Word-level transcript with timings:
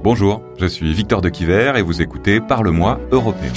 Bonjour, 0.00 0.42
je 0.58 0.66
suis 0.66 0.94
Victor 0.94 1.20
de 1.20 1.28
Quiver 1.28 1.72
et 1.76 1.82
vous 1.82 2.00
écoutez 2.00 2.40
Parle-moi 2.40 3.00
européen. 3.10 3.52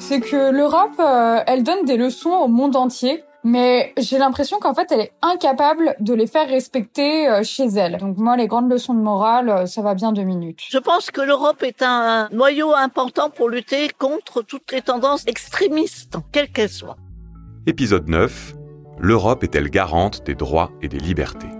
C'est 0.00 0.20
que 0.20 0.50
l'Europe, 0.50 0.98
euh, 0.98 1.40
elle 1.46 1.62
donne 1.62 1.84
des 1.84 1.96
leçons 1.96 2.30
au 2.30 2.48
monde 2.48 2.74
entier 2.74 3.22
mais 3.44 3.94
j'ai 3.96 4.18
l'impression 4.18 4.58
qu'en 4.58 4.74
fait, 4.74 4.90
elle 4.90 5.00
est 5.00 5.12
incapable 5.22 5.94
de 6.00 6.12
les 6.12 6.26
faire 6.26 6.48
respecter 6.48 7.28
euh, 7.28 7.42
chez 7.44 7.66
elle. 7.66 7.96
Donc 7.98 8.18
moi, 8.18 8.36
les 8.36 8.48
grandes 8.48 8.70
leçons 8.70 8.94
de 8.94 9.00
morale, 9.00 9.48
euh, 9.48 9.66
ça 9.66 9.80
va 9.80 9.94
bien 9.94 10.12
deux 10.12 10.24
minutes. 10.24 10.60
Je 10.68 10.78
pense 10.78 11.12
que 11.12 11.20
l'Europe 11.20 11.62
est 11.62 11.82
un 11.82 12.28
noyau 12.32 12.74
important 12.74 13.30
pour 13.30 13.48
lutter 13.48 13.88
contre 13.96 14.42
toutes 14.42 14.72
les 14.72 14.82
tendances 14.82 15.24
extrémistes, 15.26 16.16
quelles 16.32 16.50
qu'elles 16.50 16.68
soient. 16.68 16.96
Épisode 17.68 18.08
9. 18.08 18.54
L'Europe 18.98 19.44
est-elle 19.44 19.68
garante 19.68 20.24
des 20.24 20.34
droits 20.34 20.72
et 20.80 20.88
des 20.88 20.98
libertés? 20.98 21.50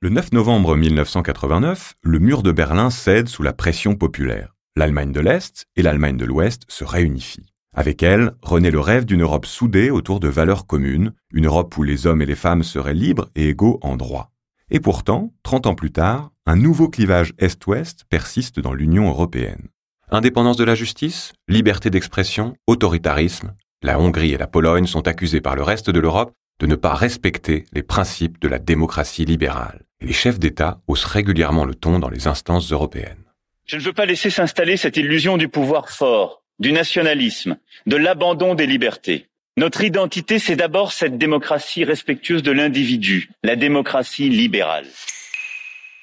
Le 0.00 0.08
9 0.08 0.32
novembre 0.32 0.74
1989, 0.74 1.96
le 2.00 2.18
mur 2.18 2.42
de 2.42 2.50
Berlin 2.50 2.88
cède 2.88 3.28
sous 3.28 3.42
la 3.42 3.52
pression 3.52 3.94
populaire. 3.94 4.56
L'Allemagne 4.74 5.12
de 5.12 5.20
l'Est 5.20 5.66
et 5.76 5.82
l'Allemagne 5.82 6.16
de 6.16 6.24
l'Ouest 6.24 6.62
se 6.68 6.82
réunifient. 6.82 7.52
Avec 7.74 8.02
elle, 8.02 8.32
renaît 8.40 8.70
le 8.70 8.80
rêve 8.80 9.04
d'une 9.04 9.20
Europe 9.20 9.44
soudée 9.44 9.90
autour 9.90 10.18
de 10.18 10.28
valeurs 10.28 10.66
communes, 10.66 11.12
une 11.30 11.44
Europe 11.44 11.76
où 11.76 11.82
les 11.82 12.06
hommes 12.06 12.22
et 12.22 12.26
les 12.26 12.34
femmes 12.34 12.62
seraient 12.62 12.94
libres 12.94 13.28
et 13.34 13.50
égaux 13.50 13.78
en 13.82 13.98
droit. 13.98 14.32
Et 14.70 14.80
pourtant, 14.80 15.34
30 15.42 15.66
ans 15.66 15.74
plus 15.74 15.92
tard, 15.92 16.32
un 16.46 16.56
nouveau 16.56 16.88
clivage 16.88 17.34
Est-Ouest 17.36 18.06
persiste 18.08 18.60
dans 18.60 18.72
l'Union 18.72 19.10
européenne. 19.10 19.68
Indépendance 20.14 20.56
de 20.56 20.62
la 20.62 20.76
justice, 20.76 21.32
liberté 21.48 21.90
d'expression, 21.90 22.54
autoritarisme, 22.68 23.52
la 23.82 23.98
Hongrie 23.98 24.32
et 24.32 24.38
la 24.38 24.46
Pologne 24.46 24.86
sont 24.86 25.08
accusées 25.08 25.40
par 25.40 25.56
le 25.56 25.64
reste 25.64 25.90
de 25.90 25.98
l'Europe 25.98 26.30
de 26.60 26.66
ne 26.66 26.76
pas 26.76 26.94
respecter 26.94 27.64
les 27.72 27.82
principes 27.82 28.40
de 28.40 28.46
la 28.46 28.60
démocratie 28.60 29.24
libérale. 29.24 29.82
Et 30.00 30.06
les 30.06 30.12
chefs 30.12 30.38
d'État 30.38 30.78
haussent 30.86 31.04
régulièrement 31.04 31.64
le 31.64 31.74
ton 31.74 31.98
dans 31.98 32.10
les 32.10 32.28
instances 32.28 32.70
européennes. 32.70 33.24
Je 33.66 33.74
ne 33.76 33.82
veux 33.82 33.92
pas 33.92 34.06
laisser 34.06 34.30
s'installer 34.30 34.76
cette 34.76 34.96
illusion 34.96 35.36
du 35.36 35.48
pouvoir 35.48 35.90
fort 35.90 36.44
du 36.60 36.70
nationalisme, 36.70 37.56
de 37.88 37.96
l'abandon 37.96 38.54
des 38.54 38.68
libertés. 38.68 39.26
Notre 39.56 39.82
identité, 39.82 40.38
c'est 40.38 40.54
d'abord 40.54 40.92
cette 40.92 41.18
démocratie 41.18 41.82
respectueuse 41.82 42.44
de 42.44 42.52
l'individu, 42.52 43.30
la 43.42 43.56
démocratie 43.56 44.28
libérale. 44.28 44.86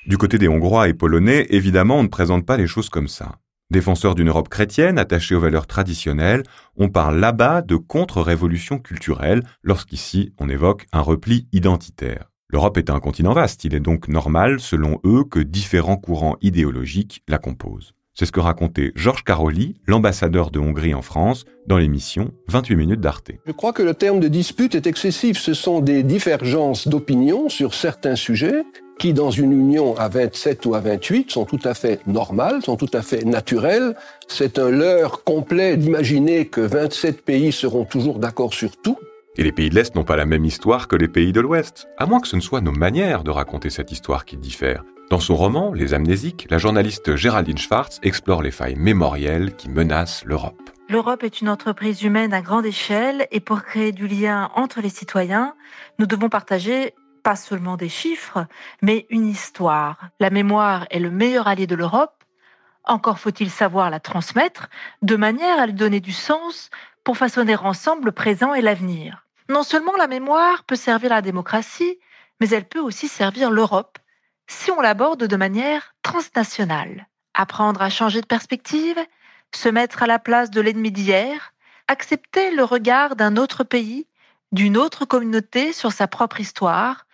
Du 0.05 0.17
côté 0.17 0.37
des 0.37 0.49
Hongrois 0.49 0.89
et 0.89 0.93
Polonais, 0.93 1.47
évidemment, 1.49 1.99
on 1.99 2.03
ne 2.03 2.09
présente 2.09 2.45
pas 2.45 2.57
les 2.57 2.67
choses 2.67 2.89
comme 2.89 3.07
ça. 3.07 3.37
Défenseurs 3.71 4.15
d'une 4.15 4.27
Europe 4.27 4.49
chrétienne 4.49 4.99
attachée 4.99 5.33
aux 5.33 5.39
valeurs 5.39 5.65
traditionnelles, 5.65 6.43
on 6.75 6.89
parle 6.89 7.21
là-bas 7.21 7.61
de 7.61 7.77
contre-révolution 7.77 8.79
culturelle, 8.79 9.43
lorsqu'ici 9.63 10.33
on 10.39 10.49
évoque 10.49 10.87
un 10.91 10.99
repli 10.99 11.47
identitaire. 11.53 12.29
L'Europe 12.49 12.77
est 12.77 12.89
un 12.89 12.99
continent 12.99 13.31
vaste, 13.31 13.63
il 13.63 13.73
est 13.73 13.79
donc 13.79 14.09
normal, 14.09 14.59
selon 14.59 14.99
eux, 15.05 15.23
que 15.23 15.39
différents 15.39 15.95
courants 15.95 16.35
idéologiques 16.41 17.23
la 17.29 17.37
composent. 17.37 17.93
C'est 18.13 18.25
ce 18.25 18.33
que 18.33 18.41
racontait 18.41 18.91
Georges 18.95 19.23
Caroli, 19.23 19.75
l'ambassadeur 19.87 20.51
de 20.51 20.59
Hongrie 20.59 20.93
en 20.93 21.01
France, 21.01 21.45
dans 21.65 21.77
l'émission 21.77 22.33
28 22.49 22.75
minutes 22.75 22.99
d'Arte. 22.99 23.31
Je 23.47 23.53
crois 23.53 23.71
que 23.71 23.83
le 23.83 23.93
terme 23.93 24.19
de 24.19 24.27
dispute 24.27 24.75
est 24.75 24.85
excessif. 24.85 25.37
Ce 25.37 25.53
sont 25.53 25.79
des 25.79 26.03
divergences 26.03 26.89
d'opinion 26.89 27.47
sur 27.47 27.73
certains 27.73 28.17
sujets 28.17 28.65
qui, 29.01 29.13
dans 29.13 29.31
une 29.31 29.51
union 29.51 29.97
à 29.97 30.09
27 30.09 30.63
ou 30.67 30.75
à 30.75 30.79
28, 30.79 31.31
sont 31.31 31.45
tout 31.45 31.59
à 31.63 31.73
fait 31.73 32.05
normales, 32.05 32.61
sont 32.61 32.77
tout 32.77 32.89
à 32.93 33.01
fait 33.01 33.25
naturelles. 33.25 33.95
C'est 34.27 34.59
un 34.59 34.69
leurre 34.69 35.23
complet 35.23 35.75
d'imaginer 35.75 36.45
que 36.45 36.61
27 36.61 37.25
pays 37.25 37.51
seront 37.51 37.83
toujours 37.83 38.19
d'accord 38.19 38.53
sur 38.53 38.77
tout. 38.77 38.99
Et 39.39 39.43
les 39.43 39.51
pays 39.51 39.71
de 39.71 39.75
l'Est 39.75 39.95
n'ont 39.95 40.03
pas 40.03 40.17
la 40.17 40.27
même 40.27 40.45
histoire 40.45 40.87
que 40.87 40.95
les 40.95 41.07
pays 41.07 41.33
de 41.33 41.41
l'Ouest, 41.41 41.87
à 41.97 42.05
moins 42.05 42.19
que 42.19 42.27
ce 42.27 42.35
ne 42.35 42.41
soit 42.41 42.61
nos 42.61 42.73
manières 42.73 43.23
de 43.23 43.31
raconter 43.31 43.71
cette 43.71 43.91
histoire 43.91 44.23
qui 44.23 44.37
diffèrent. 44.37 44.83
Dans 45.09 45.19
son 45.19 45.35
roman 45.35 45.73
Les 45.73 45.95
Amnésiques, 45.95 46.45
la 46.51 46.59
journaliste 46.59 47.15
Géraldine 47.15 47.57
Schwartz 47.57 47.99
explore 48.03 48.43
les 48.43 48.51
failles 48.51 48.75
mémorielles 48.75 49.55
qui 49.55 49.67
menacent 49.69 50.23
l'Europe. 50.25 50.69
L'Europe 50.89 51.23
est 51.23 51.41
une 51.41 51.49
entreprise 51.49 52.03
humaine 52.03 52.33
à 52.33 52.41
grande 52.41 52.67
échelle 52.67 53.25
et 53.31 53.39
pour 53.39 53.63
créer 53.63 53.93
du 53.93 54.07
lien 54.07 54.51
entre 54.55 54.79
les 54.79 54.89
citoyens, 54.89 55.55
nous 55.97 56.05
devons 56.05 56.29
partager 56.29 56.93
pas 57.23 57.35
seulement 57.35 57.77
des 57.77 57.89
chiffres, 57.89 58.45
mais 58.81 59.05
une 59.09 59.27
histoire. 59.27 59.97
La 60.19 60.29
mémoire 60.29 60.87
est 60.89 60.99
le 60.99 61.11
meilleur 61.11 61.47
allié 61.47 61.67
de 61.67 61.75
l'Europe. 61.75 62.23
Encore 62.83 63.19
faut-il 63.19 63.49
savoir 63.49 63.89
la 63.89 63.99
transmettre 63.99 64.69
de 65.01 65.15
manière 65.15 65.59
à 65.59 65.65
lui 65.65 65.73
donner 65.73 65.99
du 65.99 66.11
sens 66.11 66.69
pour 67.03 67.17
façonner 67.17 67.55
ensemble 67.55 68.05
le 68.05 68.11
présent 68.11 68.53
et 68.53 68.61
l'avenir. 68.61 69.25
Non 69.49 69.63
seulement 69.63 69.95
la 69.97 70.07
mémoire 70.07 70.63
peut 70.63 70.75
servir 70.75 71.09
la 71.09 71.21
démocratie, 71.21 71.99
mais 72.39 72.49
elle 72.49 72.67
peut 72.67 72.79
aussi 72.79 73.07
servir 73.07 73.51
l'Europe 73.51 73.99
si 74.47 74.71
on 74.71 74.81
l'aborde 74.81 75.25
de 75.25 75.35
manière 75.35 75.95
transnationale. 76.01 77.07
Apprendre 77.33 77.81
à 77.81 77.89
changer 77.89 78.21
de 78.21 78.25
perspective, 78.25 78.99
se 79.55 79.69
mettre 79.69 80.03
à 80.03 80.07
la 80.07 80.19
place 80.19 80.49
de 80.49 80.61
l'ennemi 80.61 80.91
d'hier, 80.91 81.53
accepter 81.87 82.51
le 82.51 82.63
regard 82.63 83.15
d'un 83.15 83.37
autre 83.37 83.63
pays, 83.63 84.07
d'une 84.51 84.77
autre 84.77 85.05
communauté 85.05 85.71
sur 85.71 85.91
sa 85.91 86.07
propre 86.07 86.39
histoire, 86.39 87.05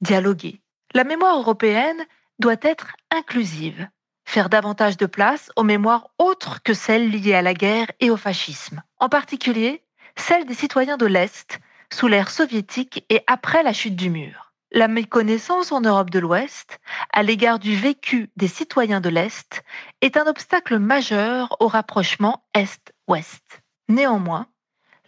dialoguer. 0.00 0.60
La 0.94 1.04
mémoire 1.04 1.38
européenne 1.38 2.04
doit 2.38 2.56
être 2.62 2.96
inclusive, 3.10 3.88
faire 4.24 4.48
davantage 4.48 4.96
de 4.96 5.06
place 5.06 5.50
aux 5.56 5.64
mémoires 5.64 6.10
autres 6.18 6.62
que 6.62 6.74
celles 6.74 7.10
liées 7.10 7.34
à 7.34 7.42
la 7.42 7.54
guerre 7.54 7.90
et 8.00 8.10
au 8.10 8.16
fascisme, 8.16 8.82
en 8.98 9.08
particulier 9.08 9.82
celles 10.16 10.46
des 10.46 10.54
citoyens 10.54 10.96
de 10.96 11.06
l'Est 11.06 11.60
sous 11.92 12.08
l'ère 12.08 12.30
soviétique 12.30 13.04
et 13.08 13.22
après 13.26 13.62
la 13.62 13.72
chute 13.72 13.96
du 13.96 14.10
mur. 14.10 14.52
La 14.70 14.88
méconnaissance 14.88 15.72
en 15.72 15.80
Europe 15.80 16.10
de 16.10 16.18
l'Ouest 16.18 16.78
à 17.12 17.22
l'égard 17.22 17.58
du 17.58 17.74
vécu 17.74 18.30
des 18.36 18.48
citoyens 18.48 19.00
de 19.00 19.08
l'Est 19.08 19.62
est 20.02 20.18
un 20.18 20.26
obstacle 20.26 20.78
majeur 20.78 21.56
au 21.60 21.68
rapprochement 21.68 22.44
Est-Ouest. 22.52 23.62
Néanmoins, 23.88 24.46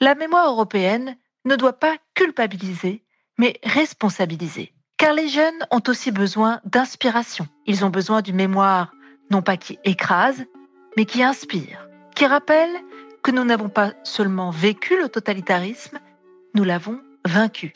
la 0.00 0.14
mémoire 0.14 0.48
européenne 0.48 1.18
ne 1.44 1.56
doit 1.56 1.78
pas 1.78 1.96
culpabiliser, 2.14 3.04
mais 3.36 3.60
responsabiliser. 3.62 4.72
Car 5.00 5.14
les 5.14 5.28
jeunes 5.28 5.66
ont 5.70 5.80
aussi 5.88 6.10
besoin 6.10 6.60
d'inspiration. 6.66 7.48
Ils 7.64 7.86
ont 7.86 7.88
besoin 7.88 8.20
d'une 8.20 8.36
mémoire 8.36 8.92
non 9.30 9.40
pas 9.40 9.56
qui 9.56 9.78
écrase, 9.82 10.44
mais 10.94 11.06
qui 11.06 11.22
inspire, 11.22 11.88
qui 12.14 12.26
rappelle 12.26 12.68
que 13.22 13.30
nous 13.30 13.42
n'avons 13.42 13.70
pas 13.70 13.94
seulement 14.04 14.50
vécu 14.50 15.00
le 15.00 15.08
totalitarisme, 15.08 15.96
nous 16.54 16.64
l'avons 16.64 17.00
vaincu. 17.26 17.72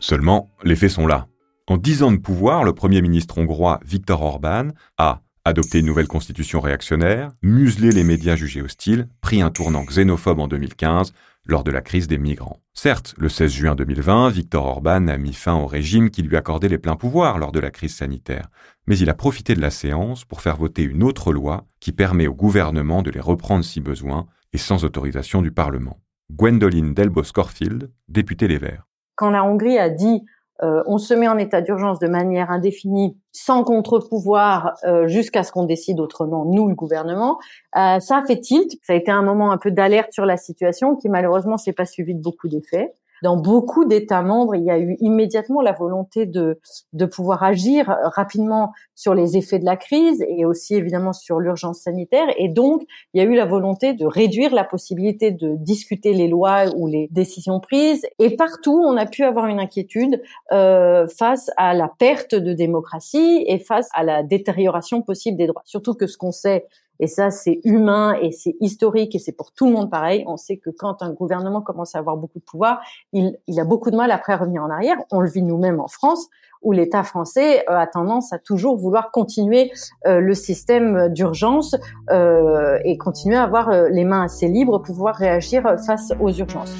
Seulement, 0.00 0.50
les 0.64 0.76
faits 0.76 0.90
sont 0.90 1.06
là. 1.06 1.28
En 1.66 1.78
dix 1.78 2.02
ans 2.02 2.12
de 2.12 2.18
pouvoir, 2.18 2.62
le 2.62 2.74
Premier 2.74 3.00
ministre 3.00 3.38
hongrois 3.38 3.80
Viktor 3.86 4.20
Orban 4.20 4.72
a 4.98 5.22
adopté 5.46 5.78
une 5.78 5.86
nouvelle 5.86 6.08
constitution 6.08 6.60
réactionnaire, 6.60 7.30
muselé 7.40 7.90
les 7.90 8.04
médias 8.04 8.36
jugés 8.36 8.60
hostiles, 8.60 9.08
pris 9.22 9.40
un 9.40 9.48
tournant 9.48 9.86
xénophobe 9.86 10.40
en 10.40 10.46
2015 10.46 11.14
lors 11.48 11.64
de 11.64 11.70
la 11.70 11.80
crise 11.80 12.06
des 12.06 12.18
migrants. 12.18 12.60
Certes, 12.74 13.14
le 13.18 13.28
16 13.28 13.50
juin 13.50 13.74
2020, 13.74 14.30
Viktor 14.30 14.64
Orban 14.64 15.08
a 15.08 15.16
mis 15.16 15.32
fin 15.32 15.54
au 15.54 15.66
régime 15.66 16.10
qui 16.10 16.22
lui 16.22 16.36
accordait 16.36 16.68
les 16.68 16.78
pleins 16.78 16.96
pouvoirs 16.96 17.38
lors 17.38 17.52
de 17.52 17.60
la 17.60 17.70
crise 17.70 17.96
sanitaire, 17.96 18.48
mais 18.86 18.98
il 18.98 19.10
a 19.10 19.14
profité 19.14 19.54
de 19.54 19.60
la 19.60 19.70
séance 19.70 20.24
pour 20.24 20.42
faire 20.42 20.56
voter 20.56 20.82
une 20.82 21.02
autre 21.02 21.32
loi 21.32 21.66
qui 21.80 21.92
permet 21.92 22.26
au 22.26 22.34
gouvernement 22.34 23.02
de 23.02 23.10
les 23.10 23.20
reprendre 23.20 23.64
si 23.64 23.80
besoin 23.80 24.26
et 24.52 24.58
sans 24.58 24.84
autorisation 24.84 25.42
du 25.42 25.50
Parlement. 25.50 25.98
Gwendoline 26.30 26.94
Delbos-Corfield, 26.94 27.90
députée 28.08 28.46
Les 28.46 28.58
Verts 28.58 28.88
quand 29.18 29.30
la 29.30 29.44
Hongrie 29.44 29.78
a 29.78 29.90
dit 29.90 30.24
euh, 30.62 30.82
on 30.86 30.98
se 30.98 31.14
met 31.14 31.28
en 31.28 31.38
état 31.38 31.60
d'urgence 31.60 31.98
de 31.98 32.08
manière 32.08 32.50
indéfinie, 32.50 33.16
sans 33.32 33.62
contre-pouvoir, 33.62 34.74
euh, 34.84 35.06
jusqu'à 35.06 35.42
ce 35.44 35.52
qu'on 35.52 35.64
décide 35.64 36.00
autrement, 36.00 36.44
nous, 36.44 36.68
le 36.68 36.74
gouvernement, 36.74 37.38
euh, 37.76 38.00
ça 38.00 38.18
a 38.18 38.26
fait 38.26 38.40
tilt. 38.40 38.72
Ça 38.82 38.92
a 38.92 38.96
été 38.96 39.10
un 39.10 39.22
moment 39.22 39.52
un 39.52 39.58
peu 39.58 39.70
d'alerte 39.70 40.12
sur 40.12 40.26
la 40.26 40.36
situation 40.36 40.96
qui 40.96 41.08
malheureusement 41.08 41.56
s'est 41.56 41.72
pas 41.72 41.86
suivi 41.86 42.14
de 42.14 42.20
beaucoup 42.20 42.48
d'effets 42.48 42.92
dans 43.22 43.36
beaucoup 43.36 43.84
d'États 43.84 44.22
membres, 44.22 44.54
il 44.54 44.64
y 44.64 44.70
a 44.70 44.78
eu 44.78 44.96
immédiatement 45.00 45.60
la 45.60 45.72
volonté 45.72 46.26
de, 46.26 46.60
de 46.92 47.06
pouvoir 47.06 47.42
agir 47.42 47.86
rapidement 48.14 48.72
sur 48.94 49.14
les 49.14 49.36
effets 49.36 49.58
de 49.58 49.64
la 49.64 49.76
crise 49.76 50.24
et 50.28 50.44
aussi 50.44 50.74
évidemment 50.74 51.12
sur 51.12 51.38
l'urgence 51.38 51.80
sanitaire. 51.80 52.26
Et 52.36 52.48
donc, 52.48 52.82
il 53.14 53.22
y 53.22 53.24
a 53.24 53.28
eu 53.28 53.34
la 53.34 53.46
volonté 53.46 53.94
de 53.94 54.06
réduire 54.06 54.54
la 54.54 54.64
possibilité 54.64 55.30
de 55.30 55.54
discuter 55.56 56.12
les 56.12 56.28
lois 56.28 56.64
ou 56.76 56.86
les 56.86 57.08
décisions 57.10 57.60
prises. 57.60 58.06
Et 58.18 58.36
partout, 58.36 58.82
on 58.84 58.96
a 58.96 59.06
pu 59.06 59.22
avoir 59.22 59.46
une 59.46 59.60
inquiétude 59.60 60.20
euh, 60.52 61.06
face 61.08 61.50
à 61.56 61.74
la 61.74 61.88
perte 61.98 62.34
de 62.34 62.52
démocratie 62.52 63.44
et 63.46 63.58
face 63.58 63.88
à 63.94 64.02
la 64.02 64.22
détérioration 64.22 65.02
possible 65.02 65.36
des 65.36 65.46
droits. 65.46 65.62
Surtout 65.64 65.94
que 65.94 66.06
ce 66.06 66.16
qu'on 66.16 66.32
sait 66.32 66.66
et 67.00 67.06
ça, 67.06 67.30
c'est 67.30 67.60
humain 67.64 68.16
et 68.20 68.32
c'est 68.32 68.56
historique 68.60 69.14
et 69.14 69.18
c'est 69.18 69.32
pour 69.32 69.52
tout 69.52 69.66
le 69.66 69.72
monde 69.72 69.90
pareil. 69.90 70.24
On 70.26 70.36
sait 70.36 70.56
que 70.56 70.70
quand 70.70 71.02
un 71.02 71.12
gouvernement 71.12 71.60
commence 71.62 71.94
à 71.94 71.98
avoir 71.98 72.16
beaucoup 72.16 72.38
de 72.38 72.44
pouvoir, 72.44 72.80
il, 73.12 73.36
il 73.46 73.60
a 73.60 73.64
beaucoup 73.64 73.90
de 73.90 73.96
mal 73.96 74.10
après 74.10 74.32
à 74.32 74.36
revenir 74.36 74.62
en 74.62 74.70
arrière. 74.70 74.96
On 75.10 75.20
le 75.20 75.28
vit 75.28 75.42
nous-mêmes 75.42 75.80
en 75.80 75.88
France. 75.88 76.28
où 76.62 76.72
l'État 76.72 77.02
français 77.02 77.64
a 77.66 77.86
tendance 77.86 78.32
à 78.32 78.38
toujours 78.38 78.76
vouloir 78.76 79.10
continuer 79.10 79.70
le 80.04 80.34
système 80.34 81.08
d'urgence 81.08 81.76
et 82.10 82.98
continuer 82.98 83.36
à 83.36 83.44
avoir 83.44 83.70
les 83.90 84.04
mains 84.04 84.24
assez 84.24 84.48
libres 84.48 84.78
pour 84.78 84.96
pouvoir 84.96 85.14
réagir 85.14 85.62
face 85.86 86.12
aux 86.20 86.32
urgences. 86.32 86.74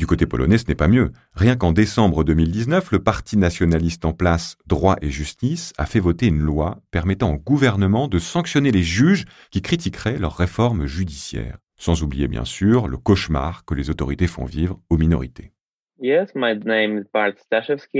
Du 0.00 0.06
côté 0.06 0.24
polonais, 0.24 0.56
ce 0.56 0.64
n'est 0.66 0.74
pas 0.74 0.88
mieux. 0.88 1.12
Rien 1.34 1.56
qu'en 1.56 1.72
décembre 1.72 2.24
2019, 2.24 2.90
le 2.90 3.02
parti 3.02 3.36
nationaliste 3.36 4.06
en 4.06 4.14
place 4.14 4.56
Droit 4.66 4.96
et 5.02 5.10
Justice 5.10 5.74
a 5.76 5.84
fait 5.84 6.00
voter 6.00 6.28
une 6.28 6.40
loi 6.40 6.78
permettant 6.90 7.34
au 7.34 7.36
gouvernement 7.36 8.08
de 8.08 8.18
sanctionner 8.18 8.72
les 8.72 8.82
juges 8.82 9.26
qui 9.50 9.60
critiqueraient 9.60 10.16
leur 10.16 10.38
réforme 10.38 10.86
judiciaire. 10.86 11.58
Sans 11.76 12.02
oublier 12.02 12.28
bien 12.28 12.46
sûr 12.46 12.88
le 12.88 12.96
cauchemar 12.96 13.66
que 13.66 13.74
les 13.74 13.90
autorités 13.90 14.26
font 14.26 14.46
vivre 14.46 14.80
aux 14.88 14.96
minorités. 14.96 15.52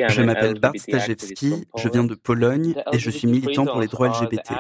Je 0.09 0.23
m'appelle 0.23 0.59
Bart 0.59 0.73
Stajewski, 0.75 1.67
je 1.77 1.89
viens 1.91 2.05
de 2.05 2.15
Pologne 2.15 2.77
et 2.93 2.99
je 2.99 3.11
suis 3.11 3.29
militant 3.29 3.67
pour 3.67 3.79
les 3.83 3.89
droits 3.89 4.09
LGBT. 4.09 4.53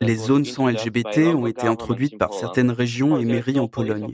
Les 0.00 0.16
zones 0.16 0.44
sans 0.44 0.68
LGBT 0.68 1.34
ont 1.34 1.46
été 1.46 1.66
introduites 1.66 2.18
par 2.18 2.34
certaines 2.34 2.70
régions 2.70 3.18
et 3.18 3.24
mairies 3.24 3.58
en 3.58 3.68
Pologne. 3.68 4.12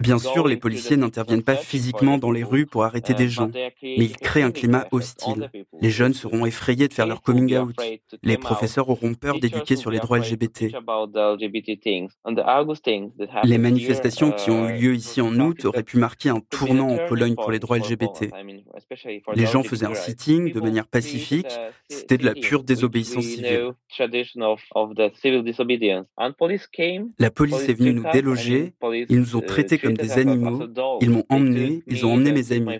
Bien 0.00 0.18
sûr, 0.18 0.46
les 0.46 0.56
policiers 0.56 0.96
n'interviennent 0.96 1.42
pas 1.42 1.56
physiquement 1.56 2.18
dans 2.18 2.30
les 2.30 2.44
rues 2.44 2.66
pour 2.66 2.84
arrêter 2.84 3.14
des 3.14 3.28
gens, 3.28 3.50
mais 3.52 3.72
ils 3.82 4.16
créent 4.16 4.42
un 4.42 4.52
climat 4.52 4.86
hostile. 4.92 5.50
Les 5.80 5.90
jeunes 5.90 6.14
seront 6.14 6.46
effrayés 6.46 6.86
de 6.86 6.94
faire 6.94 7.06
leur 7.06 7.20
coming 7.20 7.56
out. 7.56 7.74
Les 8.22 8.38
professeurs 8.38 8.88
auront 8.90 9.14
peur 9.14 9.40
d'éduquer 9.40 9.74
sur 9.74 9.90
les 9.90 9.98
droits 9.98 10.18
LGBT. 10.18 10.66
Les 13.42 13.58
manifestations 13.58 14.30
qui 14.30 14.50
ont 14.50 14.68
eu 14.68 14.78
lieu 14.78 14.94
ici 14.94 15.20
en 15.20 15.34
août 15.40 15.64
auraient 15.64 15.82
pu 15.82 15.96
marquer 15.96 16.28
un 16.28 16.40
tournant 16.48 16.90
en 16.90 17.08
Pologne 17.08 17.34
pour 17.34 17.50
les 17.50 17.58
droits 17.58 17.78
LGBT. 17.78 18.30
Les 19.34 19.46
gens 19.46 19.64
faisaient 19.64 19.86
un 19.86 19.94
sitting 19.94 20.52
de 20.52 20.60
manière 20.60 20.86
pacifique, 20.86 21.50
c'était 21.88 22.18
de 22.18 22.24
la 22.24 22.34
pure 22.34 22.62
désobéissance 22.62 23.24
civile. 23.24 23.72
La 27.18 27.30
police 27.30 27.68
est 27.68 27.74
venue 27.74 27.94
nous 27.94 28.10
déloger, 28.12 28.74
ils 29.08 29.18
nous 29.20 29.36
ont 29.36 29.40
traités 29.40 29.78
comme 29.78 29.94
des 29.94 30.18
animaux. 30.18 30.66
Ils 31.00 31.10
m'ont 31.10 31.24
emmené, 31.28 31.82
ils 31.86 32.06
ont 32.06 32.12
emmené 32.12 32.32
mes 32.32 32.52
amis. 32.52 32.78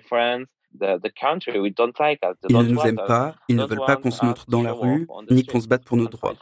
Ils 2.49 2.57
ne 2.57 2.63
nous 2.63 2.87
aiment 2.87 2.97
pas, 3.07 3.35
ils 3.49 3.57
ne 3.57 3.65
veulent 3.65 3.85
pas 3.87 3.97
qu'on 3.97 4.11
se 4.11 4.25
montre 4.25 4.47
dans 4.49 4.63
la 4.63 4.73
rue, 4.73 5.07
ni 5.31 5.45
qu'on 5.47 5.61
se 5.61 5.69
batte 5.69 5.85
pour 5.85 5.97
nos 5.97 6.09
droits. 6.09 6.35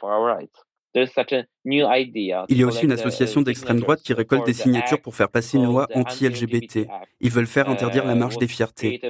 Il 2.49 2.59
y 2.59 2.63
a 2.63 2.67
aussi 2.67 2.85
une 2.85 2.93
association 2.93 3.43
d'extrême 3.43 3.81
droite 3.81 4.01
qui 4.03 4.15
récolte 4.15 4.47
des 4.47 4.55
signatures 4.55 5.01
pour 5.01 5.15
faire 5.15 5.29
passer 5.29 5.59
une 5.59 5.67
loi 5.67 5.87
anti-LGBT. 5.95 6.89
Ils 7.21 7.31
veulent 7.31 7.47
faire 7.47 7.69
interdire 7.69 8.07
la 8.07 8.15
marche 8.15 8.39
des 8.39 8.49
fiertés. 8.49 9.01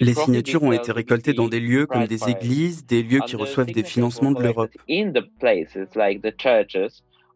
Les 0.00 0.14
signatures 0.14 0.62
ont 0.62 0.72
été 0.72 0.92
récoltées 0.92 1.32
dans 1.32 1.48
des 1.48 1.60
lieux 1.60 1.86
comme 1.86 2.06
des 2.06 2.28
églises, 2.28 2.86
des 2.86 3.02
lieux 3.02 3.20
qui 3.26 3.36
reçoivent 3.36 3.72
des 3.72 3.82
financements 3.82 4.30
de 4.30 4.42
l'Europe. 4.42 4.70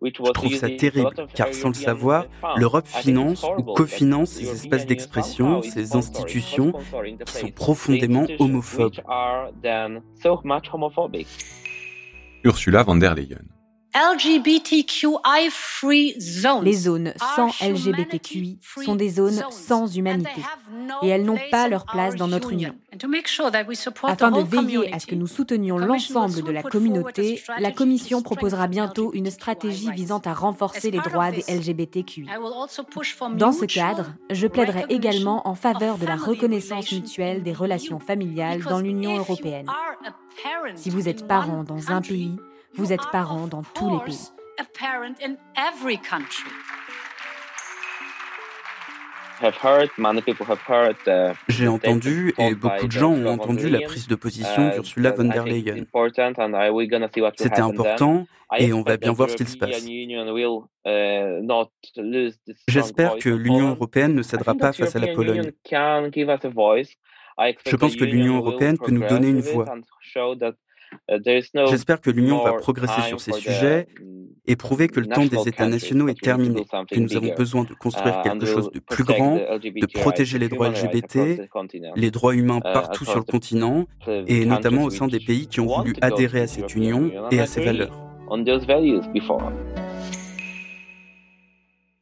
Je 0.02 0.31
trouve 0.32 0.54
ça 0.54 0.69
terrible, 0.69 1.10
car 1.34 1.54
sans 1.54 1.69
le 1.69 1.75
savoir, 1.75 2.26
l'Europe 2.56 2.87
finance 2.87 3.44
ou 3.58 3.62
cofinance 3.62 4.31
ces 4.31 4.52
espaces 4.52 4.87
d'expression, 4.87 5.62
ces 5.62 5.96
institutions 5.96 6.72
qui 7.25 7.32
sont 7.32 7.49
profondément 7.49 8.26
homophobes. 8.38 9.00
Ursula 12.46 12.84
von 12.84 13.00
der 13.00 13.14
Leyen. 13.14 13.55
Les 16.62 16.72
zones 16.75 17.14
sans 17.16 17.46
LGBTQI 17.66 18.58
sont 18.84 18.94
des 18.94 19.08
zones 19.08 19.43
sans 19.50 19.96
humanité 19.96 20.43
et 21.00 21.08
elles 21.08 21.25
n'ont 21.25 21.38
pas 21.50 21.66
leur 21.69 21.87
place 21.87 22.14
dans 22.14 22.28
notre 22.28 22.52
Union. 22.52 22.75
Afin 24.02 24.31
de 24.31 24.43
veiller 24.43 24.93
à 24.93 24.98
ce 24.98 25.06
que 25.06 25.14
nous 25.14 25.26
soutenions 25.26 25.78
l'ensemble 25.78 26.43
de 26.43 26.50
la 26.50 26.62
communauté, 26.62 27.43
la 27.58 27.70
Commission 27.70 28.20
proposera 28.20 28.66
bientôt 28.66 29.12
une 29.14 29.31
stratégie 29.31 29.90
visant 29.93 30.20
à 30.26 30.34
renforcer 30.34 30.90
les 30.90 30.99
droits 30.99 31.31
des 31.31 31.44
LGBTQI. 31.49 32.26
Dans 33.37 33.52
ce 33.52 33.64
cadre, 33.64 34.12
je 34.31 34.46
plaiderai 34.46 34.84
également 34.90 35.49
en 35.49 35.54
faveur 35.54 35.96
de 35.96 36.04
la 36.04 36.16
reconnaissance 36.16 36.92
mutuelle 36.92 37.42
des 37.42 37.54
relations 37.54 37.99
familiales 37.99 38.62
dans 38.62 38.81
l'Union 38.81 39.16
européenne. 39.16 39.66
Si 40.75 40.90
vous 40.90 41.08
êtes 41.08 41.26
parent 41.26 41.64
dans 41.64 41.90
un 41.90 42.02
pays, 42.02 42.37
vous 42.76 42.93
êtes 42.93 43.11
parent 43.11 43.46
dans 43.46 43.62
tous 43.62 43.90
les 43.90 44.05
pays. 44.05 44.31
J'ai 51.49 51.69
entendu 51.69 52.34
et 52.38 52.55
beaucoup 52.55 52.87
de 52.87 52.93
gens 52.93 53.12
ont 53.12 53.26
entendu 53.26 53.69
la 53.69 53.81
prise 53.81 54.08
de 54.08 54.14
position 54.14 54.70
d'Ursula 54.70 55.11
von 55.12 55.25
der 55.25 55.44
Leyen. 55.44 55.84
C'était 57.37 57.61
important 57.61 58.26
et 58.58 58.73
on 58.73 58.82
va 58.82 58.96
bien 58.96 59.12
voir 59.12 59.28
ce 59.28 59.37
qu'il 59.37 59.49
se 59.49 59.58
passe. 59.58 59.84
J'espère 62.69 63.17
que 63.17 63.28
l'Union 63.28 63.70
européenne 63.70 64.14
ne 64.14 64.23
cédera 64.23 64.55
pas 64.55 64.73
face 64.73 64.96
à 64.96 64.99
la 64.99 65.08
Pologne. 65.08 65.52
Je 67.67 67.76
pense 67.76 67.96
que 67.96 68.05
l'Union 68.05 68.37
européenne 68.37 68.78
peut 68.78 68.93
nous 68.93 69.06
donner 69.06 69.28
une 69.28 69.40
voix. 69.40 69.67
Uh, 71.10 71.18
J'espère 71.68 72.00
que 72.00 72.10
l'Union 72.10 72.42
va 72.42 72.54
progresser 72.54 73.02
sur 73.02 73.20
ces 73.20 73.32
sujets 73.32 73.86
uh, 74.00 74.04
et 74.46 74.56
prouver 74.56 74.88
que 74.88 75.00
le 75.00 75.06
temps 75.06 75.24
des 75.24 75.48
États 75.48 75.68
nationaux 75.68 76.08
est 76.08 76.20
terminé, 76.20 76.64
que 76.90 77.00
nous 77.00 77.16
avons 77.16 77.34
besoin 77.34 77.64
de 77.64 77.74
construire 77.74 78.20
uh, 78.20 78.22
quelque 78.22 78.46
chose 78.46 78.70
de 78.72 78.80
plus 78.80 79.04
grand, 79.04 79.36
de 79.36 80.00
protéger 80.00 80.38
les 80.38 80.48
droits 80.48 80.68
LGBT, 80.68 81.48
les 81.96 82.10
droits 82.10 82.34
humains 82.34 82.60
partout 82.60 83.04
sur 83.04 83.18
le 83.18 83.24
continent, 83.24 83.86
et 84.26 84.44
notamment 84.44 84.84
au 84.84 84.90
sein 84.90 85.06
des 85.06 85.20
pays 85.20 85.46
qui 85.46 85.60
ont 85.60 85.66
voulu 85.66 85.94
adhérer 86.00 86.42
à 86.42 86.46
cette 86.46 86.74
Union 86.74 87.10
et 87.30 87.40
à 87.40 87.46
ses 87.46 87.64
valeurs. 87.64 88.02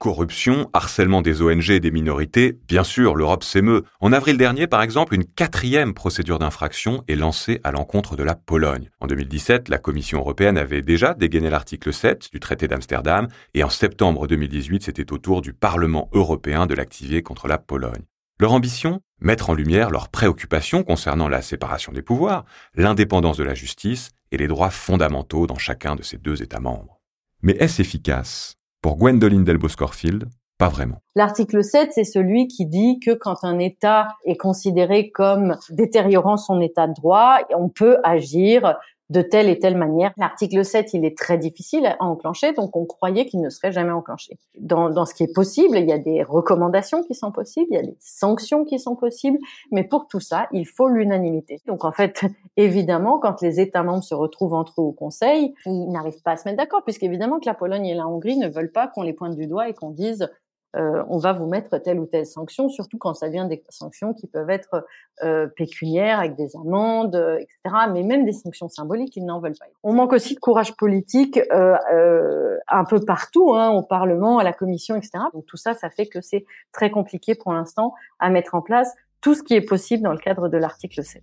Corruption, 0.04 0.68
harcèlement 0.74 1.22
des 1.22 1.40
ONG 1.40 1.70
et 1.70 1.80
des 1.80 1.90
minorités, 1.90 2.58
bien 2.68 2.84
sûr, 2.84 3.14
l'Europe 3.14 3.42
s'émeut. 3.42 3.84
En 4.00 4.12
avril 4.12 4.36
dernier, 4.36 4.66
par 4.66 4.82
exemple, 4.82 5.14
une 5.14 5.24
quatrième 5.24 5.94
procédure 5.94 6.38
d'infraction 6.38 7.02
est 7.08 7.16
lancée 7.16 7.58
à 7.64 7.72
l'encontre 7.72 8.14
de 8.14 8.22
la 8.22 8.34
Pologne. 8.34 8.90
En 9.00 9.06
2017, 9.06 9.70
la 9.70 9.78
Commission 9.78 10.18
européenne 10.18 10.58
avait 10.58 10.82
déjà 10.82 11.14
dégainé 11.14 11.48
l'article 11.48 11.90
7 11.90 12.28
du 12.30 12.38
traité 12.38 12.68
d'Amsterdam, 12.68 13.28
et 13.54 13.64
en 13.64 13.70
septembre 13.70 14.26
2018, 14.26 14.82
c'était 14.82 15.10
au 15.10 15.16
tour 15.16 15.40
du 15.40 15.54
Parlement 15.54 16.10
européen 16.12 16.66
de 16.66 16.74
l'activer 16.74 17.22
contre 17.22 17.48
la 17.48 17.56
Pologne. 17.56 18.04
Leur 18.38 18.52
ambition? 18.52 19.00
Mettre 19.22 19.48
en 19.48 19.54
lumière 19.54 19.88
leurs 19.88 20.10
préoccupations 20.10 20.82
concernant 20.82 21.28
la 21.28 21.40
séparation 21.40 21.92
des 21.92 22.02
pouvoirs, 22.02 22.44
l'indépendance 22.74 23.38
de 23.38 23.44
la 23.44 23.54
justice 23.54 24.10
et 24.32 24.36
les 24.36 24.48
droits 24.48 24.68
fondamentaux 24.68 25.46
dans 25.46 25.56
chacun 25.56 25.96
de 25.96 26.02
ces 26.02 26.18
deux 26.18 26.42
États 26.42 26.60
membres. 26.60 27.00
Mais 27.40 27.56
est-ce 27.58 27.80
efficace? 27.80 28.58
Pour 28.84 28.98
Gwendoline 28.98 29.44
Delbos-Corfield, 29.44 30.26
pas 30.58 30.68
vraiment. 30.68 31.00
L'article 31.16 31.64
7, 31.64 31.92
c'est 31.94 32.04
celui 32.04 32.48
qui 32.48 32.66
dit 32.66 33.00
que 33.00 33.12
quand 33.12 33.42
un 33.42 33.58
État 33.58 34.08
est 34.26 34.36
considéré 34.36 35.10
comme 35.10 35.56
détériorant 35.70 36.36
son 36.36 36.60
état 36.60 36.86
de 36.86 36.92
droit, 36.92 37.38
on 37.56 37.70
peut 37.70 37.96
agir 38.04 38.76
de 39.10 39.22
telle 39.22 39.48
et 39.48 39.58
telle 39.58 39.76
manière. 39.76 40.12
L'article 40.16 40.64
7, 40.64 40.94
il 40.94 41.04
est 41.04 41.16
très 41.16 41.38
difficile 41.38 41.86
à 41.86 42.02
enclencher, 42.02 42.52
donc 42.52 42.76
on 42.76 42.86
croyait 42.86 43.26
qu'il 43.26 43.40
ne 43.40 43.50
serait 43.50 43.72
jamais 43.72 43.90
enclenché. 43.90 44.38
Dans, 44.58 44.90
dans, 44.90 45.04
ce 45.04 45.14
qui 45.14 45.24
est 45.24 45.34
possible, 45.34 45.78
il 45.78 45.88
y 45.88 45.92
a 45.92 45.98
des 45.98 46.22
recommandations 46.22 47.02
qui 47.02 47.14
sont 47.14 47.30
possibles, 47.30 47.66
il 47.70 47.74
y 47.74 47.78
a 47.78 47.82
des 47.82 47.96
sanctions 48.00 48.64
qui 48.64 48.78
sont 48.78 48.96
possibles, 48.96 49.38
mais 49.70 49.84
pour 49.84 50.08
tout 50.08 50.20
ça, 50.20 50.48
il 50.52 50.66
faut 50.66 50.88
l'unanimité. 50.88 51.60
Donc 51.66 51.84
en 51.84 51.92
fait, 51.92 52.24
évidemment, 52.56 53.18
quand 53.18 53.42
les 53.42 53.60
États 53.60 53.82
membres 53.82 54.04
se 54.04 54.14
retrouvent 54.14 54.54
entre 54.54 54.80
eux 54.80 54.84
au 54.84 54.92
Conseil, 54.92 55.54
ils 55.66 55.90
n'arrivent 55.90 56.22
pas 56.22 56.32
à 56.32 56.36
se 56.36 56.48
mettre 56.48 56.58
d'accord, 56.58 56.82
puisqu'évidemment 56.84 57.40
que 57.40 57.46
la 57.46 57.54
Pologne 57.54 57.86
et 57.86 57.94
la 57.94 58.06
Hongrie 58.06 58.38
ne 58.38 58.48
veulent 58.48 58.72
pas 58.72 58.88
qu'on 58.88 59.02
les 59.02 59.12
pointe 59.12 59.36
du 59.36 59.46
doigt 59.46 59.68
et 59.68 59.74
qu'on 59.74 59.90
dise 59.90 60.28
euh, 60.76 61.04
on 61.08 61.18
va 61.18 61.32
vous 61.32 61.46
mettre 61.46 61.78
telle 61.78 62.00
ou 62.00 62.06
telle 62.06 62.26
sanction, 62.26 62.68
surtout 62.68 62.98
quand 62.98 63.14
ça 63.14 63.28
vient 63.28 63.46
des 63.46 63.62
sanctions 63.68 64.12
qui 64.12 64.26
peuvent 64.26 64.50
être 64.50 64.84
euh, 65.22 65.46
pécuniaires 65.46 66.18
avec 66.18 66.36
des 66.36 66.56
amendes, 66.56 67.14
euh, 67.14 67.38
etc. 67.38 67.86
Mais 67.92 68.02
même 68.02 68.24
des 68.24 68.32
sanctions 68.32 68.68
symboliques, 68.68 69.16
ils 69.16 69.24
n'en 69.24 69.40
veulent 69.40 69.56
pas. 69.58 69.66
On 69.82 69.92
manque 69.92 70.12
aussi 70.12 70.34
de 70.34 70.40
courage 70.40 70.76
politique 70.76 71.38
un 71.50 72.84
peu 72.84 73.00
partout, 73.00 73.54
hein, 73.54 73.70
au 73.70 73.82
Parlement, 73.82 74.38
à 74.38 74.44
la 74.44 74.52
Commission, 74.52 74.96
etc. 74.96 75.12
Donc 75.32 75.46
tout 75.46 75.56
ça, 75.56 75.74
ça 75.74 75.90
fait 75.90 76.06
que 76.06 76.20
c'est 76.20 76.44
très 76.72 76.90
compliqué 76.90 77.34
pour 77.34 77.52
l'instant 77.52 77.94
à 78.18 78.30
mettre 78.30 78.54
en 78.54 78.62
place 78.62 78.92
tout 79.20 79.34
ce 79.34 79.42
qui 79.42 79.54
est 79.54 79.66
possible 79.66 80.02
dans 80.02 80.12
le 80.12 80.18
cadre 80.18 80.48
de 80.48 80.56
l'article 80.58 81.02
7. 81.02 81.22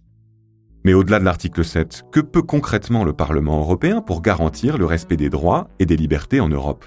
Mais 0.84 0.94
au-delà 0.94 1.20
de 1.20 1.26
l'article 1.26 1.64
7, 1.64 2.06
que 2.12 2.20
peut 2.20 2.42
concrètement 2.42 3.04
le 3.04 3.14
Parlement 3.14 3.60
européen 3.60 4.02
pour 4.02 4.22
garantir 4.22 4.78
le 4.78 4.86
respect 4.86 5.18
des 5.18 5.30
droits 5.30 5.68
et 5.78 5.86
des 5.86 5.96
libertés 5.96 6.40
en 6.40 6.50
Europe? 6.50 6.86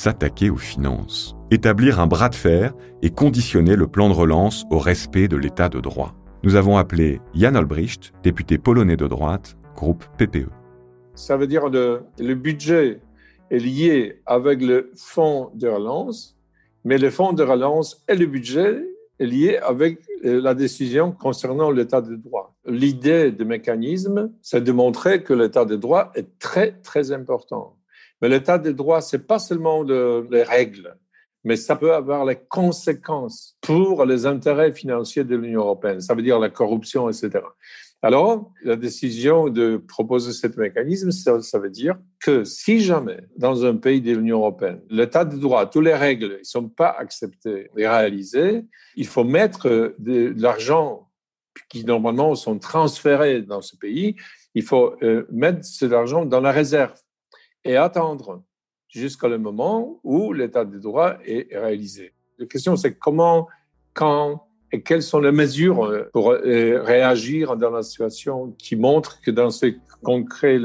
S'attaquer 0.00 0.48
aux 0.48 0.56
finances 0.56 1.34
établir 1.50 1.98
un 1.98 2.06
bras 2.06 2.28
de 2.28 2.36
fer 2.36 2.72
et 3.02 3.10
conditionner 3.10 3.74
le 3.74 3.88
plan 3.88 4.08
de 4.08 4.14
relance 4.14 4.64
au 4.70 4.78
respect 4.78 5.26
de 5.26 5.36
l'état 5.36 5.68
de 5.68 5.80
droit. 5.80 6.14
Nous 6.44 6.54
avons 6.54 6.76
appelé 6.76 7.20
Jan 7.34 7.56
Olbricht, 7.56 8.12
député 8.22 8.58
polonais 8.58 8.96
de 8.96 9.08
droite, 9.08 9.56
groupe 9.74 10.04
PPE. 10.16 10.50
Ça 11.16 11.36
veut 11.36 11.48
dire 11.48 11.68
que 11.68 12.02
le 12.16 12.34
budget 12.36 13.00
est 13.50 13.58
lié 13.58 14.22
avec 14.24 14.62
le 14.62 14.92
fonds 14.94 15.50
de 15.56 15.66
relance, 15.66 16.36
mais 16.84 16.98
le 16.98 17.10
fonds 17.10 17.32
de 17.32 17.42
relance 17.42 18.04
et 18.06 18.14
le 18.14 18.26
budget 18.26 18.80
est 19.18 19.26
lié 19.26 19.56
avec 19.56 19.98
euh, 20.24 20.40
la 20.40 20.54
décision 20.54 21.10
concernant 21.10 21.72
l'état 21.72 22.02
de 22.02 22.14
droit. 22.14 22.54
L'idée 22.64 23.32
du 23.32 23.44
mécanisme, 23.44 24.30
c'est 24.42 24.62
de 24.62 24.70
montrer 24.70 25.24
que 25.24 25.34
l'état 25.34 25.64
de 25.64 25.74
droit 25.74 26.12
est 26.14 26.38
très, 26.38 26.70
très 26.84 27.10
important. 27.10 27.77
Mais 28.20 28.28
l'état 28.28 28.58
de 28.58 28.72
droit, 28.72 29.00
c'est 29.00 29.26
pas 29.26 29.38
seulement 29.38 29.82
les 29.82 30.42
règles, 30.42 30.96
mais 31.44 31.56
ça 31.56 31.76
peut 31.76 31.94
avoir 31.94 32.24
les 32.24 32.36
conséquences 32.36 33.56
pour 33.60 34.04
les 34.04 34.26
intérêts 34.26 34.72
financiers 34.72 35.24
de 35.24 35.36
l'Union 35.36 35.60
européenne. 35.60 36.00
Ça 36.00 36.14
veut 36.14 36.22
dire 36.22 36.38
la 36.38 36.50
corruption, 36.50 37.08
etc. 37.08 37.40
Alors, 38.00 38.52
la 38.62 38.76
décision 38.76 39.48
de 39.48 39.76
proposer 39.76 40.32
ce 40.32 40.46
mécanisme, 40.60 41.10
ça, 41.10 41.58
veut 41.58 41.70
dire 41.70 41.96
que 42.20 42.44
si 42.44 42.78
jamais, 42.78 43.20
dans 43.36 43.64
un 43.64 43.74
pays 43.74 44.00
de 44.00 44.12
l'Union 44.12 44.38
européenne, 44.38 44.80
l'état 44.88 45.24
de 45.24 45.36
droit, 45.36 45.66
toutes 45.66 45.84
les 45.84 45.94
règles 45.94 46.38
ne 46.38 46.44
sont 46.44 46.68
pas 46.68 46.94
acceptées 46.96 47.70
et 47.76 47.88
réalisées, 47.88 48.64
il 48.94 49.06
faut 49.06 49.24
mettre 49.24 49.94
de, 49.98 50.32
l'argent 50.36 51.10
qui 51.68 51.84
normalement 51.84 52.36
sont 52.36 52.60
transférés 52.60 53.42
dans 53.42 53.62
ce 53.62 53.74
pays, 53.74 54.14
il 54.54 54.62
faut 54.62 54.94
euh, 55.02 55.26
mettre 55.32 55.64
cet 55.64 55.92
argent 55.92 56.24
dans 56.24 56.40
la 56.40 56.52
réserve 56.52 56.94
et 57.68 57.76
attendre 57.76 58.42
jusqu'à 58.88 59.28
le 59.28 59.38
moment 59.38 60.00
où 60.02 60.32
l'état 60.32 60.64
de 60.64 60.78
droit 60.78 61.18
est 61.24 61.54
réalisé. 61.54 62.14
La 62.38 62.46
question, 62.46 62.76
c'est 62.76 62.94
comment, 62.94 63.46
quand 63.92 64.48
et 64.72 64.82
quelles 64.82 65.02
sont 65.02 65.20
les 65.20 65.32
mesures 65.32 65.84
euh, 65.84 66.08
pour 66.12 66.32
euh, 66.32 66.82
réagir 66.82 67.56
dans 67.56 67.70
la 67.70 67.82
situation 67.82 68.54
qui 68.58 68.76
montre 68.76 69.20
que 69.20 69.30
dans 69.30 69.50
ce 69.50 69.66
concret 70.02 70.60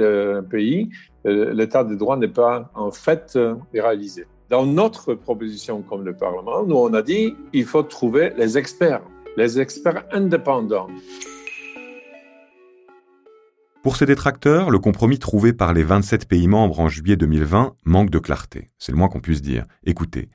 pays, 0.50 0.90
euh, 1.26 1.54
l'état 1.54 1.84
de 1.84 1.96
droit 1.96 2.18
n'est 2.18 2.28
pas 2.28 2.70
en 2.76 2.92
fait 2.92 3.38
réalisé. 3.74 4.26
Dans 4.50 4.66
notre 4.66 5.14
proposition 5.14 5.82
comme 5.82 6.04
le 6.06 6.14
Parlement, 6.14 6.64
nous 6.64 6.76
on 6.76 6.94
a 6.94 7.02
dit 7.02 7.34
il 7.54 7.66
faut 7.66 7.84
trouver 7.84 8.34
les 8.38 8.58
experts, 8.58 9.02
les 9.38 9.60
experts 9.60 10.06
indépendants. 10.12 10.88
Pour 13.84 13.98
ces 13.98 14.06
détracteurs, 14.06 14.70
le 14.70 14.80
compromis 14.80 15.20
trouvé 15.20 15.52
par 15.52 15.74
les 15.74 15.84
27 15.84 16.26
pays 16.26 16.48
membres 16.48 16.80
en 16.80 16.88
juillet 16.88 17.18
2020 17.18 17.76
manque 17.84 18.10
de 18.10 18.18
clarté. 18.18 18.70
C'est 18.80 18.94
le 18.94 18.98
moins 18.98 19.10
qu'on 19.10 19.20
puisse 19.20 19.42
dire. 19.42 19.66
Écoutez, 19.86 20.30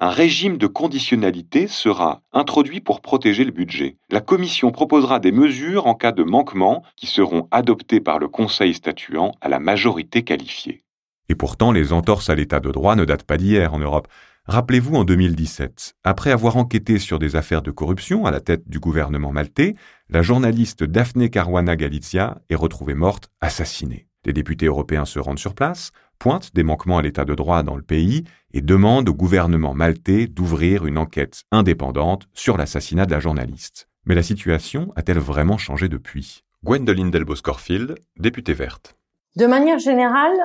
un 0.00 0.10
régime 0.10 0.58
de 0.58 0.66
conditionnalité 0.66 1.66
sera 1.66 2.20
introduit 2.34 2.82
pour 2.82 3.00
protéger 3.00 3.44
le 3.44 3.52
budget. 3.52 3.96
La 4.10 4.20
Commission 4.20 4.70
proposera 4.70 5.18
des 5.18 5.32
mesures 5.32 5.86
en 5.86 5.94
cas 5.94 6.12
de 6.12 6.22
manquement 6.22 6.82
qui 6.94 7.06
seront 7.06 7.48
adoptées 7.50 8.00
par 8.00 8.18
le 8.18 8.28
Conseil 8.28 8.74
statuant 8.74 9.32
à 9.40 9.48
la 9.48 9.60
majorité 9.60 10.22
qualifiée. 10.22 10.82
Et 11.30 11.34
pourtant, 11.34 11.72
les 11.72 11.94
entorses 11.94 12.28
à 12.28 12.34
l'état 12.34 12.60
de 12.60 12.70
droit 12.70 12.96
ne 12.96 13.06
datent 13.06 13.24
pas 13.24 13.38
d'hier 13.38 13.72
en 13.72 13.78
Europe. 13.78 14.08
Rappelez-vous 14.50 14.96
en 14.96 15.04
2017, 15.04 15.94
après 16.02 16.32
avoir 16.32 16.56
enquêté 16.56 16.98
sur 16.98 17.20
des 17.20 17.36
affaires 17.36 17.62
de 17.62 17.70
corruption 17.70 18.26
à 18.26 18.32
la 18.32 18.40
tête 18.40 18.68
du 18.68 18.80
gouvernement 18.80 19.30
maltais, 19.30 19.76
la 20.08 20.22
journaliste 20.22 20.82
Daphne 20.82 21.30
Caruana 21.30 21.76
Galizia 21.76 22.40
est 22.50 22.56
retrouvée 22.56 22.94
morte, 22.94 23.30
assassinée. 23.40 24.08
Les 24.24 24.32
députés 24.32 24.66
européens 24.66 25.04
se 25.04 25.20
rendent 25.20 25.38
sur 25.38 25.54
place, 25.54 25.92
pointent 26.18 26.52
des 26.52 26.64
manquements 26.64 26.98
à 26.98 27.02
l'état 27.02 27.24
de 27.24 27.36
droit 27.36 27.62
dans 27.62 27.76
le 27.76 27.82
pays 27.82 28.24
et 28.52 28.60
demandent 28.60 29.08
au 29.08 29.14
gouvernement 29.14 29.72
maltais 29.72 30.26
d'ouvrir 30.26 30.84
une 30.84 30.98
enquête 30.98 31.44
indépendante 31.52 32.26
sur 32.34 32.56
l'assassinat 32.56 33.06
de 33.06 33.12
la 33.12 33.20
journaliste. 33.20 33.86
Mais 34.04 34.16
la 34.16 34.24
situation 34.24 34.92
a-t-elle 34.96 35.20
vraiment 35.20 35.58
changé 35.58 35.88
depuis? 35.88 36.42
Gwendoline 36.64 37.12
Delbos-Corfield, 37.12 38.00
députée 38.18 38.54
verte. 38.54 38.96
De 39.36 39.46
manière 39.46 39.78
générale, 39.78 40.36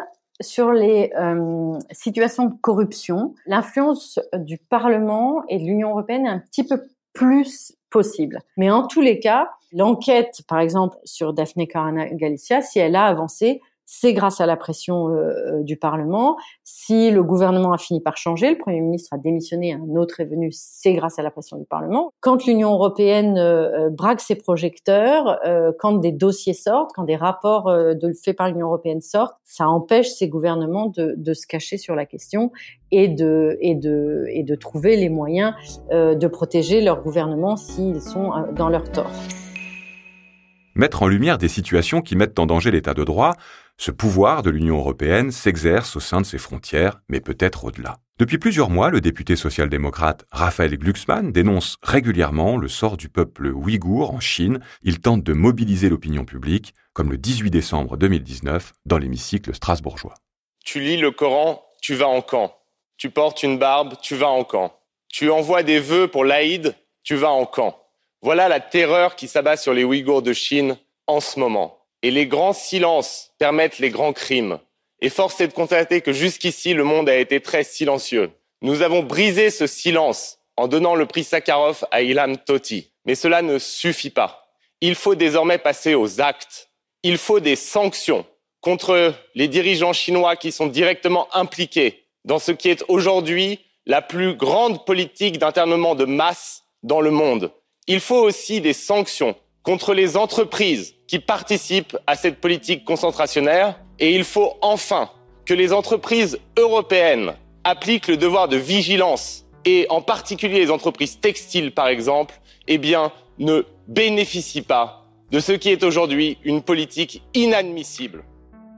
sur 0.42 0.72
les 0.72 1.12
euh, 1.18 1.78
situations 1.92 2.46
de 2.46 2.54
corruption, 2.62 3.36
l'influence 3.46 4.20
du 4.34 4.58
Parlement 4.58 5.44
et 5.48 5.60
de 5.60 5.64
l'Union 5.64 5.92
européenne 5.92 6.26
est 6.26 6.30
un 6.30 6.40
petit 6.40 6.66
peu 6.66 6.82
plus 7.14 7.74
possible. 7.90 8.42
Mais 8.58 8.70
en 8.70 8.88
tous 8.88 9.02
les 9.02 9.20
cas, 9.20 9.50
l'enquête, 9.72 10.42
par 10.48 10.60
exemple, 10.60 10.98
sur 11.06 11.34
Daphne 11.34 11.66
Caruana 11.66 12.08
Galicia, 12.10 12.62
si 12.62 12.80
elle 12.80 12.96
a 12.96 13.06
avancé, 13.06 13.62
c'est 13.86 14.14
grâce 14.14 14.42
à 14.42 14.46
la 14.46 14.58
pression 14.58 15.10
euh, 15.10 15.14
euh, 15.14 15.64
du 15.64 15.78
Parlement. 15.78 16.38
Si 16.64 17.12
le 17.12 17.24
gouvernement 17.24 17.72
a 17.72 17.78
fini 17.78 18.02
par 18.02 18.18
changer, 18.18 18.50
le 18.50 18.58
Premier 18.58 18.82
ministre 18.82 19.14
a 19.14 19.18
démissionné, 19.18 19.74
un 19.74 19.96
autre 19.96 20.20
est 20.20 20.26
venu, 20.26 20.50
c'est 20.52 20.94
grâce 20.94 21.20
à 21.20 21.24
la 21.24 21.32
pression 21.32 21.58
du 21.58 21.66
Parlement. 21.66 22.12
Quand 22.20 22.46
l'Union 22.46 22.74
européenne 22.74 23.38
euh, 23.38 23.90
braque 23.90 24.22
ses 24.22 24.36
projecteurs, 24.36 25.40
quand 25.80 25.94
des 25.94 26.12
dossiers 26.12 26.54
sortent, 26.54 26.92
quand 26.96 27.04
des 27.04 27.16
rapports 27.16 27.72
de 27.72 28.14
faits 28.14 28.36
par 28.36 28.48
l'Union 28.48 28.68
européenne 28.68 29.02
sortent, 29.02 29.36
ça 29.44 29.68
empêche 29.68 30.10
ces 30.10 30.28
gouvernements 30.28 30.92
de, 30.96 31.34
se 31.34 31.46
cacher 31.48 31.78
sur 31.78 31.96
la 31.96 32.06
question 32.06 32.52
et 32.92 33.08
de, 33.08 33.58
et 33.60 33.76
de 33.76 34.56
trouver 34.56 34.96
les 34.96 35.10
moyens 35.10 35.54
de 35.92 36.28
protéger 36.28 36.82
leur 36.82 37.02
gouvernement 37.04 37.58
s'ils 37.58 38.02
sont 38.02 38.32
dans 38.56 38.70
leur 38.70 38.92
tort. 38.92 39.12
Mettre 40.76 41.04
en 41.04 41.08
lumière 41.08 41.38
des 41.38 41.48
situations 41.48 42.02
qui 42.02 42.18
mettent 42.18 42.38
en 42.38 42.46
danger 42.46 42.70
l'état 42.70 42.94
de 42.94 43.06
droit, 43.06 43.36
ce 43.78 43.92
pouvoir 43.92 44.42
de 44.42 44.50
l'Union 44.50 44.78
européenne 44.78 45.32
s'exerce 45.32 45.96
au 45.96 46.00
sein 46.00 46.22
de 46.22 46.26
ses 46.26 46.38
frontières, 46.38 47.02
mais 47.10 47.20
peut-être 47.20 47.66
au-delà. 47.66 47.98
Depuis 48.18 48.38
plusieurs 48.38 48.70
mois, 48.70 48.90
le 48.90 49.02
député 49.02 49.36
social-démocrate 49.36 50.26
Raphaël 50.32 50.78
Glucksmann 50.78 51.34
dénonce 51.34 51.76
régulièrement 51.84 52.56
le 52.56 52.70
sort 52.70 52.96
du 52.96 53.10
peuple 53.10 53.48
ouïghour 53.48 54.14
en 54.14 54.22
Chine. 54.22 54.62
Il 54.84 55.02
tente 55.02 55.24
de 55.24 55.34
mobiliser 55.34 55.90
l'opinion 55.90 56.24
publique, 56.24 56.74
comme 56.94 57.12
le 57.12 57.18
18 57.18 57.52
décembre 57.52 57.98
2019 57.98 58.72
dans 58.86 58.98
l'hémicycle 58.98 59.54
strasbourgeois. 59.54 60.14
Tu 60.64 60.80
lis 60.80 60.98
le 60.98 61.12
Coran, 61.12 61.62
tu 61.82 61.96
vas 61.96 62.08
en 62.08 62.22
camp. 62.22 62.56
Tu 62.96 63.10
portes 63.10 63.44
une 63.44 63.60
barbe, 63.60 63.96
tu 64.02 64.16
vas 64.16 64.30
en 64.30 64.46
camp. 64.46 64.80
Tu 65.10 65.30
envoies 65.30 65.64
des 65.64 65.80
vœux 65.80 66.08
pour 66.08 66.24
l'Aïd, 66.24 66.74
tu 67.04 67.16
vas 67.16 67.32
en 67.32 67.46
camp. 67.46 67.78
Voilà 68.22 68.48
la 68.48 68.62
terreur 68.62 69.18
qui 69.18 69.28
s'abat 69.28 69.58
sur 69.58 69.74
les 69.74 69.84
Ouïghours 69.84 70.22
de 70.22 70.32
Chine 70.32 70.78
en 71.08 71.20
ce 71.20 71.40
moment 71.40 71.85
et 72.06 72.12
les 72.12 72.28
grands 72.28 72.54
silences 72.54 73.32
permettent 73.40 73.80
les 73.80 73.90
grands 73.90 74.14
crimes. 74.14 74.60
Et 75.02 75.10
force 75.10 75.42
est 75.42 75.48
de 75.48 75.54
constater 75.54 76.02
que 76.02 76.14
jusqu'ici, 76.14 76.76
le 76.76 76.84
monde 76.84 77.10
a 77.10 77.18
été 77.18 77.42
très 77.42 77.64
silencieux. 77.64 78.30
Nous 78.62 78.84
avons 78.84 79.02
brisé 79.02 79.50
ce 79.50 79.66
silence 79.66 80.38
en 80.56 80.68
donnant 80.68 80.94
le 80.94 81.08
prix 81.08 81.24
Sakharov 81.24 81.84
à 81.90 82.04
Ilham 82.04 82.38
Tohti. 82.38 82.92
Mais 83.06 83.16
cela 83.16 83.42
ne 83.42 83.58
suffit 83.58 84.12
pas. 84.12 84.52
Il 84.82 84.94
faut 84.94 85.16
désormais 85.16 85.58
passer 85.58 85.96
aux 85.96 86.22
actes. 86.22 86.70
Il 87.02 87.18
faut 87.18 87.40
des 87.40 87.56
sanctions 87.56 88.24
contre 88.62 89.16
les 89.34 89.48
dirigeants 89.48 89.94
chinois 89.94 90.36
qui 90.36 90.52
sont 90.52 90.68
directement 90.68 91.28
impliqués 91.36 92.04
dans 92.24 92.38
ce 92.38 92.52
qui 92.52 92.70
est 92.70 92.86
aujourd'hui 92.88 93.62
la 93.88 94.04
plus 94.04 94.36
grande 94.36 94.86
politique 94.86 95.40
d'internement 95.40 95.96
de 95.96 96.06
masse 96.06 96.66
dans 96.84 97.02
le 97.02 97.10
monde. 97.10 97.52
Il 97.88 98.00
faut 98.00 98.22
aussi 98.22 98.62
des 98.62 98.74
sanctions 98.74 99.36
contre 99.66 99.94
les 99.94 100.16
entreprises 100.16 100.94
qui 101.08 101.20
participent 101.20 101.98
à 102.08 102.16
cette 102.16 102.40
politique 102.40 102.86
concentrationnaire 102.86 103.80
et 104.00 104.16
il 104.16 104.24
faut 104.24 104.54
enfin 104.62 105.10
que 105.46 105.54
les 105.54 105.74
entreprises 105.74 106.40
européennes 106.58 107.34
appliquent 107.64 108.08
le 108.08 108.18
devoir 108.18 108.48
de 108.48 108.58
vigilance 108.58 109.46
et 109.66 109.88
en 109.90 110.02
particulier 110.02 110.60
les 110.60 110.72
entreprises 110.72 111.20
textiles 111.20 111.72
par 111.72 111.88
exemple, 111.88 112.40
eh 112.68 112.78
bien 112.78 113.12
ne 113.40 113.64
bénéficient 113.88 114.62
pas 114.62 115.06
de 115.32 115.40
ce 115.40 115.52
qui 115.52 115.70
est 115.70 115.84
aujourd'hui 115.84 116.38
une 116.44 116.62
politique 116.62 117.24
inadmissible. 117.34 118.24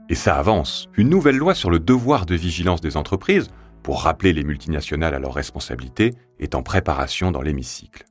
Et 0.08 0.14
ça 0.14 0.36
avance. 0.36 0.88
Une 0.96 1.10
nouvelle 1.10 1.36
loi 1.36 1.54
sur 1.54 1.68
le 1.68 1.78
devoir 1.78 2.24
de 2.24 2.34
vigilance 2.34 2.80
des 2.80 2.96
entreprises 2.96 3.48
pour 3.82 4.02
rappeler 4.02 4.32
les 4.32 4.42
multinationales 4.42 5.14
à 5.14 5.18
leurs 5.18 5.34
responsabilités 5.34 6.14
est 6.40 6.54
en 6.54 6.62
préparation 6.62 7.30
dans 7.30 7.42
l'hémicycle. 7.42 8.04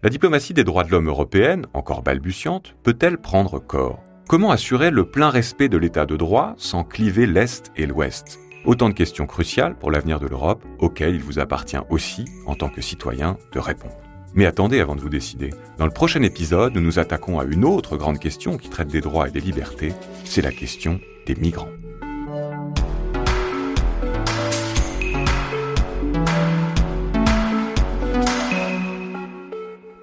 La 0.00 0.10
diplomatie 0.10 0.54
des 0.54 0.62
droits 0.62 0.84
de 0.84 0.92
l'homme 0.92 1.08
européenne, 1.08 1.66
encore 1.74 2.02
balbutiante, 2.02 2.76
peut-elle 2.84 3.18
prendre 3.18 3.58
corps? 3.58 3.98
Comment 4.28 4.52
assurer 4.52 4.92
le 4.92 5.10
plein 5.10 5.28
respect 5.28 5.68
de 5.68 5.76
l'état 5.76 6.06
de 6.06 6.16
droit 6.16 6.54
sans 6.56 6.84
cliver 6.84 7.26
l'Est 7.26 7.72
et 7.74 7.84
l'Ouest? 7.84 8.38
Autant 8.64 8.90
de 8.90 8.94
questions 8.94 9.26
cruciales 9.26 9.76
pour 9.76 9.90
l'avenir 9.90 10.20
de 10.20 10.28
l'Europe 10.28 10.64
auxquelles 10.78 11.16
il 11.16 11.20
vous 11.20 11.40
appartient 11.40 11.80
aussi, 11.90 12.26
en 12.46 12.54
tant 12.54 12.68
que 12.68 12.80
citoyen, 12.80 13.38
de 13.52 13.58
répondre. 13.58 13.96
Mais 14.34 14.46
attendez 14.46 14.78
avant 14.78 14.94
de 14.94 15.00
vous 15.00 15.08
décider. 15.08 15.50
Dans 15.78 15.86
le 15.86 15.90
prochain 15.90 16.22
épisode, 16.22 16.76
nous 16.76 16.80
nous 16.80 17.00
attaquons 17.00 17.40
à 17.40 17.44
une 17.44 17.64
autre 17.64 17.96
grande 17.96 18.20
question 18.20 18.56
qui 18.56 18.68
traite 18.68 18.92
des 18.92 19.00
droits 19.00 19.26
et 19.26 19.32
des 19.32 19.40
libertés, 19.40 19.94
c'est 20.22 20.42
la 20.42 20.52
question 20.52 21.00
des 21.26 21.34
migrants. 21.34 21.72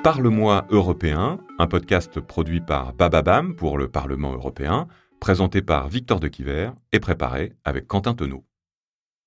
Parle-moi 0.06 0.68
européen, 0.70 1.40
un 1.58 1.66
podcast 1.66 2.20
produit 2.20 2.62
par 2.62 2.94
Bababam 2.94 3.56
pour 3.56 3.80
le 3.80 3.90
Parlement 3.90 4.34
européen, 4.34 4.88
présenté 5.20 5.64
par 5.64 5.88
Victor 5.90 6.20
de 6.20 6.28
Quiver 6.28 6.70
et 6.92 7.00
préparé 7.00 7.54
avec 7.64 7.88
Quentin 7.88 8.14
Tenot. 8.14 8.46